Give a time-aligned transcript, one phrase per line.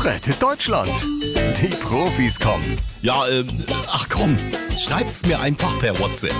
[0.00, 0.92] Rettet Deutschland.
[1.60, 2.78] Die Profis kommen.
[3.02, 3.48] Ja, ähm,
[3.88, 4.38] ach komm,
[4.76, 6.34] schreibt's mir einfach per WhatsApp.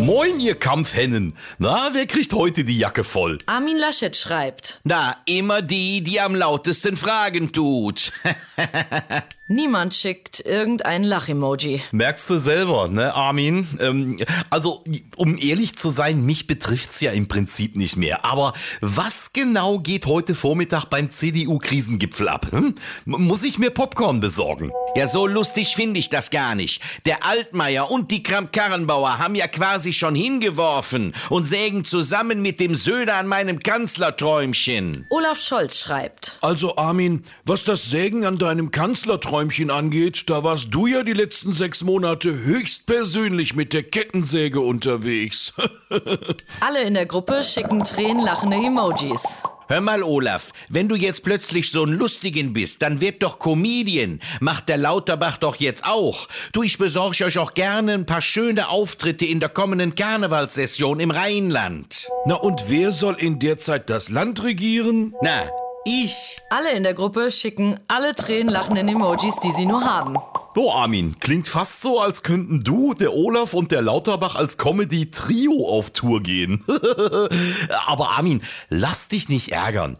[0.00, 1.34] Moin, ihr Kampfhennen.
[1.58, 3.38] Na, wer kriegt heute die Jacke voll?
[3.46, 4.80] Armin Laschet schreibt.
[4.84, 8.12] Na, immer die, die am lautesten Fragen tut.
[9.46, 11.82] Niemand schickt irgendein Lach-Emoji.
[11.92, 13.68] Merkst du selber, ne, Armin?
[13.78, 14.18] Ähm,
[14.48, 14.82] also,
[15.16, 18.24] um ehrlich zu sein, mich betrifft's ja im Prinzip nicht mehr.
[18.24, 22.46] Aber was genau geht heute Vormittag beim CDU-Krisengipfel ab?
[22.52, 22.74] Hm?
[23.04, 24.72] Muss ich mir Popcorn besorgen?
[24.96, 26.80] Ja, so lustig finde ich das gar nicht.
[27.04, 32.76] Der Altmaier und die Kramp-Karrenbauer haben ja quasi schon hingeworfen und sägen zusammen mit dem
[32.76, 35.06] Söder an meinem Kanzlerträumchen.
[35.10, 36.38] Olaf Scholz schreibt.
[36.40, 39.33] Also Armin, was das Sägen an deinem Kanzlerträumchen
[39.70, 45.52] angeht, da warst du ja die letzten sechs Monate höchstpersönlich mit der Kettensäge unterwegs.
[46.60, 49.22] Alle in der Gruppe schicken tränenlachende Emojis.
[49.68, 54.20] Hör mal, Olaf, wenn du jetzt plötzlich so ein Lustigen bist, dann wird doch Comedian.
[54.40, 56.28] Macht der Lauterbach doch jetzt auch.
[56.52, 61.10] Du, ich besorge euch auch gerne ein paar schöne Auftritte in der kommenden Karnevalssession im
[61.10, 62.08] Rheinland.
[62.26, 65.14] Na und wer soll in der Zeit das Land regieren?
[65.22, 65.44] Na,
[65.84, 66.36] ich.
[66.50, 70.16] Alle in der Gruppe schicken alle tränenlachenden Emojis, die sie nur haben.
[70.54, 75.68] So, Armin, klingt fast so, als könnten du, der Olaf und der Lauterbach als Comedy-Trio
[75.68, 76.64] auf Tour gehen.
[77.86, 79.96] Aber Armin, lass dich nicht ärgern.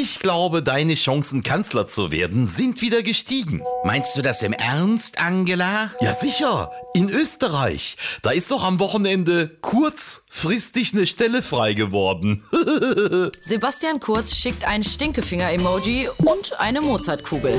[0.00, 3.64] Ich glaube, deine Chancen, Kanzler zu werden, sind wieder gestiegen.
[3.82, 5.90] Meinst du das im Ernst, Angela?
[6.00, 6.70] Ja, sicher.
[6.94, 7.96] In Österreich.
[8.22, 12.44] Da ist doch am Wochenende kurzfristig eine Stelle frei geworden.
[13.40, 17.58] Sebastian Kurz schickt ein Stinkefinger-Emoji und eine Mozartkugel.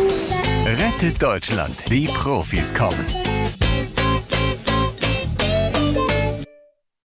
[0.65, 1.75] Rettet Deutschland.
[1.89, 3.05] Die Profis kommen.